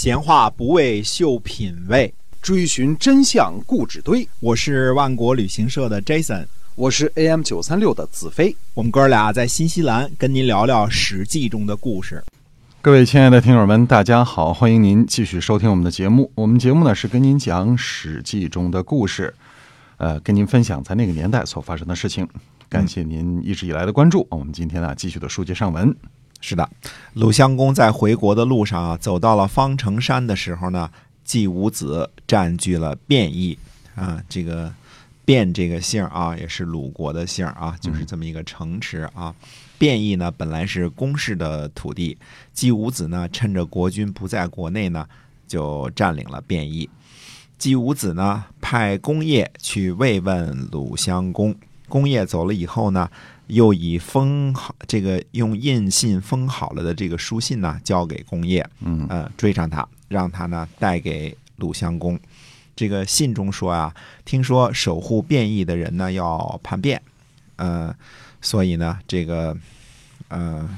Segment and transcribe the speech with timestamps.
[0.00, 4.28] 闲话不为秀品味，追寻真相故纸堆。
[4.38, 8.54] 我是万国旅行社的 Jason，我是 AM 九三六的子飞。
[8.74, 12.22] 我们哥俩在新西兰跟您聊聊《史记》中的故事。
[12.80, 16.30] 各位亲爱的听友们，大家好，欢迎您继续收听我们的节目。
[16.36, 19.34] 我们节目呢是跟您讲《史记》中的故事，
[19.96, 22.24] 呃，跟您分享在那个年代所发生的事情。
[22.68, 24.24] 感谢您一直以来的关注。
[24.30, 25.92] 我们今天呢继续的书接上文。
[26.40, 26.70] 是的，
[27.14, 30.88] 鲁襄公在回国的路上啊，走到了方城山的时候呢，
[31.24, 33.58] 季武子占据了卞邑
[33.96, 34.72] 啊，这个
[35.26, 39.34] 卞这个姓啊，也是鲁国的姓啊，就是这么一个城池啊。
[39.78, 42.16] 卞邑呢，本来是公氏的土地，
[42.52, 45.06] 季武子呢，趁着国君不在国内呢，
[45.48, 46.88] 就占领了卞邑。
[47.58, 51.54] 季武子呢，派公业去慰问鲁襄公。
[51.88, 53.10] 公业走了以后呢。
[53.48, 62.18] 又以封好这个用印信封好了的这个书信呢，交给公业，嗯，呃，追上他，让他呢带给鲁襄公。
[62.76, 67.02] 这个信中说啊，听说守护变异的人呢要叛变，
[67.56, 67.94] 呃，
[68.40, 69.56] 所以呢，这个
[70.28, 70.68] 呃，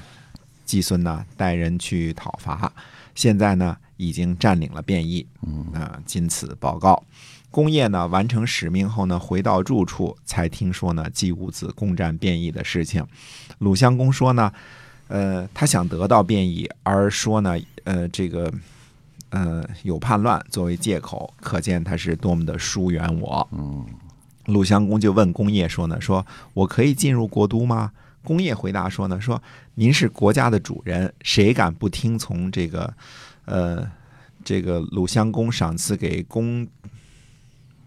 [0.65, 2.73] 季孙呢带人去讨伐，
[3.15, 7.05] 现在呢已经占领了变异，嗯，啊，仅此报告。
[7.51, 13.05] 工业呢完成使命后呢，回到住处才听说呢季武子攻占变异的事情。
[13.59, 14.53] 鲁襄公说呢，
[15.09, 18.53] 呃，他想得到变异，而说呢，呃，这个，
[19.31, 23.49] 呃，有叛乱作为借口，可见他是多么的疏远我。
[23.51, 23.85] 嗯，
[24.47, 27.91] 鲁襄公就问工业说呢，说我可以进入国都吗？
[28.23, 29.43] 工业回答说呢，说
[29.75, 32.95] 您是国家的主人，谁敢不听从这个，
[33.47, 33.91] 呃，
[34.45, 36.65] 这个鲁襄公赏赐给公。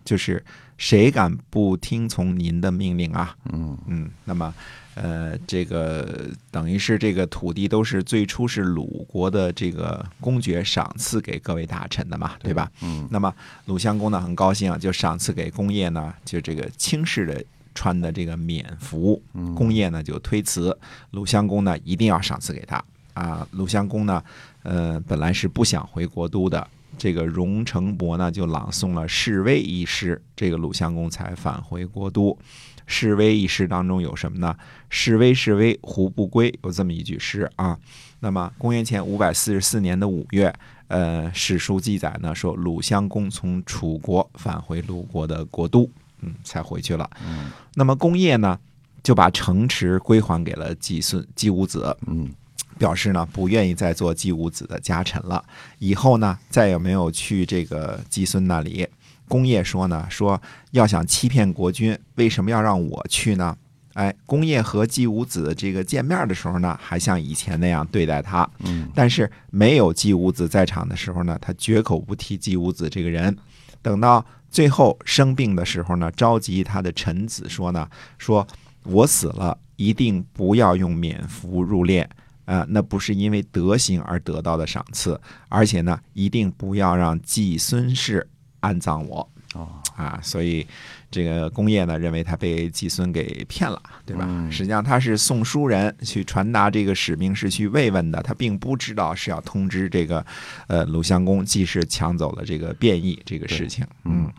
[0.03, 0.43] 就是
[0.77, 3.35] 谁敢不听从您的命令啊？
[3.51, 4.53] 嗯嗯，那么，
[4.95, 12.69] 呃，这个等于是这个土地都是最初是鲁国的这个公爵赏赐给各位大臣的嘛，对吧？
[12.81, 13.33] 嗯，那么
[13.65, 17.43] 鲁襄公呢很高兴啊，就赏赐给公业呢，就这个轻视的
[17.73, 19.21] 穿的这个冕服，
[19.55, 20.77] 公业呢就推辞，
[21.11, 22.83] 鲁襄公呢一定要赏赐给他
[23.13, 23.47] 啊。
[23.51, 24.23] 鲁襄公呢，
[24.63, 26.67] 呃，本来是不想回国都的。
[26.97, 32.31] 这个荣成伯呢，就朗诵了《示威》一诗，这个鲁襄公才返回国都。
[32.85, 34.55] 《示威》一诗当中有什么呢
[34.89, 37.79] ？“示威，示威，胡不归？”有这么一句诗啊。
[38.19, 40.53] 那么，公元前五百四十四年的五月，
[40.87, 45.89] 呃，史书记载呢，说鲁襄公从楚国返回鲁国的国都，
[46.19, 47.09] 嗯，才回去了。
[47.25, 47.51] 嗯。
[47.75, 48.59] 那么，公业呢，
[49.01, 51.95] 就把城池归还给了季孙季武子。
[52.07, 52.29] 嗯。
[52.77, 55.43] 表示呢不愿意再做季武子的家臣了，
[55.79, 58.87] 以后呢再也没有去这个季孙那里。
[59.27, 60.39] 公业说呢说
[60.71, 63.55] 要想欺骗国君，为什么要让我去呢？
[63.93, 68.49] 哎，公业和季武子这个见面的时候呢，还像以前那样对待他。
[68.59, 73.37] 嗯，但是没有季武子在场的时候呢，他绝口不提季武子这个人。
[73.83, 78.47] 等到最后生病的时候呢，召集他的臣子说呢，说
[78.83, 82.07] 我死了一定不要用冕服入殓。
[82.45, 89.29] 呃，那不是因为德行而得到的赏赐，而且呢，一定不要让季孙氏安葬我。
[89.53, 90.65] 哦，啊，所以
[91.11, 94.25] 这个公业呢认为他被季孙给骗了，对吧？
[94.27, 100.25] 嗯实际上他是送书人去传达这个使命，是去慰问的，他并不知道是要通知这个
[100.67, 103.85] 呃鲁襄公季氏抢走了这个变异这个事情。
[104.05, 104.31] 嗯，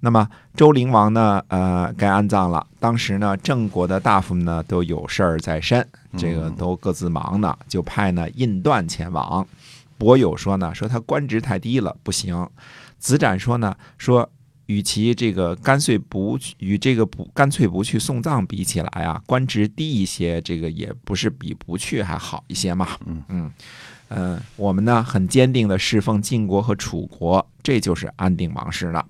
[0.00, 2.66] 那么周灵王呢，呃，该安葬了。
[2.78, 5.86] 当时呢，郑国的大夫们呢都有事儿在身，
[6.18, 9.46] 这个都各自忙呢，就派呢印段前往。
[9.96, 12.46] 伯友说呢，说他官职太低了，不行。
[12.98, 14.30] 子展说呢，说。
[14.68, 22.86] 与其这个干脆不去与这个不干脆不去送葬比起来啊，官职低一些，这个也不是比不去还好一些嘛。
[23.06, 23.52] 嗯嗯
[24.08, 29.04] 呃，我们呢很坚定的侍奉晋国和楚国，这就是安定王室了。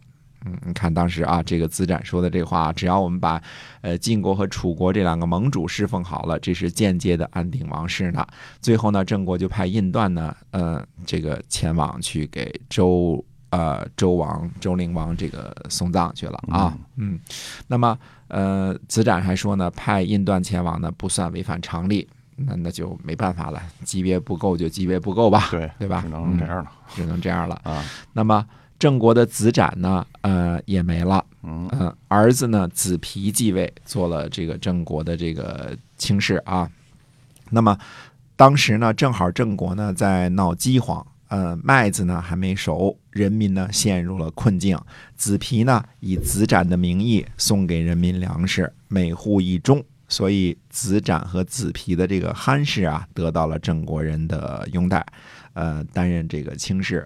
[0.44, 3.42] 嗯，你看当时啊，这个子展说的这话，只要我们把
[3.80, 8.24] 呃晋国和楚国这两个盟主侍奉好了，这是间接的安定王室呢。
[8.60, 13.24] 最后呢，郑国就派印段呢，呃，这个前往去给周。
[13.50, 17.18] 呃，周王、周灵王这个送葬去了啊，嗯，
[17.66, 17.98] 那么
[18.28, 22.06] 呃，子展还说呢，派印段前往呢不算违反常理，
[22.36, 26.02] 那那就没办法了，级别不够就级别不够吧，对对吧？
[26.02, 27.82] 只能这样了，只能这样了啊。
[28.12, 28.46] 那么
[28.78, 36.70] 郑国的子展呢，呃，也没了，嗯嗯，儿子呢子皮继位，做了这个郑国的这个卿士啊。
[37.50, 37.78] 那么
[38.36, 41.06] 当时呢，正好郑国呢在闹饥荒。
[41.28, 44.78] 呃，麦子呢还没熟，人民呢陷入了困境。
[45.14, 55.06] 子皮呢以子展的名义送给人民粮食，每户一钟，所以子展和子皮的这个憨氏啊，得到了郑国人的拥戴。
[55.54, 57.04] 呃担任这个卿士。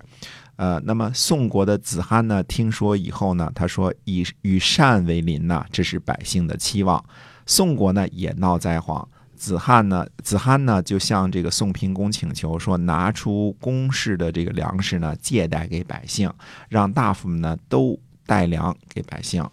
[0.57, 7.03] 呃，那么宋国的子罕呢，听说以后呢，他说以与善为邻呐，这是百姓的期望。
[7.47, 9.09] 宋国呢也闹灾荒，
[9.43, 16.33] 子罕呢，子罕呢就向这个宋平公请求说，拿出公事的这个粮食呢，借贷给百姓，
[16.69, 19.45] 让大夫们呢都带粮给百姓。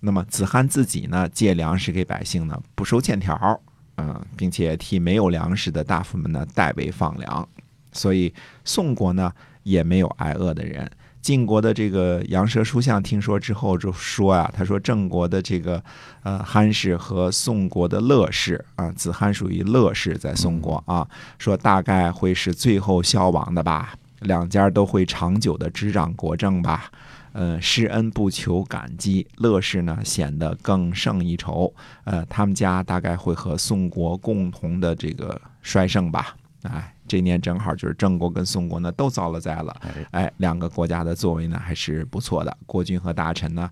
[0.00, 3.60] 那么子罕自己呢，借粮食给百姓呢，不收欠条，
[3.98, 7.46] 嗯，并且替没有粮食的大夫们呢代为放粮，
[7.92, 8.32] 所以
[8.64, 9.30] 宋国呢
[9.64, 10.90] 也没有挨饿的人。
[11.26, 15.82] 晋国的这个杨蛇书相听说之后就说啊，他说郑国的这个
[16.22, 21.04] 呃憨氏和宋国的乐氏啊，子罕属于乐氏，在宋国啊，
[21.36, 26.92] 说大概会是最后消亡的吧，两家都会长久的执掌国政吧。
[27.32, 31.74] 呃，施恩不求感激，乐氏呢显得更胜一筹。
[32.04, 36.36] 呃，他们家大概会和宋国共同的这个衰盛吧。
[36.68, 39.76] 哎，这年正好就是郑国跟宋国呢都遭了灾了。
[39.80, 43.70] 哎，哎，两个国家的作为呢还是不错的，国君和大臣呢，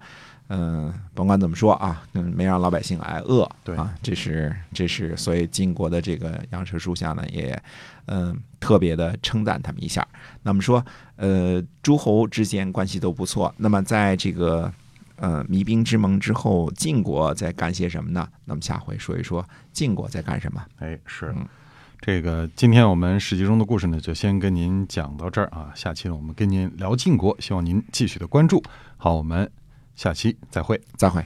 [0.49, 7.63] 嗯、甭管怎么说啊，嗯，没让老百姓挨饿，对啊，这是这是，所以晋国的这个杨舌书下呢也，
[8.07, 10.07] 嗯、特别的称赞他们一下。
[10.43, 10.85] 那么说，
[11.17, 14.73] 呃，诸侯之间关系都不错，那么在这个。
[15.17, 18.29] 呃，弭兵之盟之后，晋国在干些什么呢？
[18.45, 20.61] 那么下回说一说晋国在干什么。
[20.81, 21.47] 哎，是嗯
[22.05, 22.47] 这个。
[22.55, 25.73] 今天我们史记中的故事呢，就先跟您讲到这儿啊。
[25.75, 28.63] 下期呢，我们跟您聊晋国，希望您继续的关注。
[28.99, 29.51] 好，我们
[29.97, 30.79] 下期再会。
[30.97, 31.25] 再会。